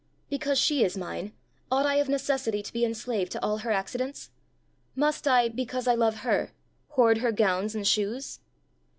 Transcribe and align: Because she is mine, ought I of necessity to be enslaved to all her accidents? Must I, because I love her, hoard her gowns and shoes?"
Because 0.31 0.57
she 0.57 0.83
is 0.83 0.97
mine, 0.97 1.31
ought 1.71 1.85
I 1.85 1.97
of 1.97 2.09
necessity 2.09 2.63
to 2.63 2.73
be 2.73 2.83
enslaved 2.83 3.31
to 3.33 3.43
all 3.45 3.59
her 3.59 3.69
accidents? 3.69 4.31
Must 4.95 5.27
I, 5.27 5.47
because 5.47 5.85
I 5.87 5.93
love 5.93 6.21
her, 6.21 6.53
hoard 6.89 7.19
her 7.19 7.31
gowns 7.31 7.75
and 7.75 7.85
shoes?" 7.85 8.39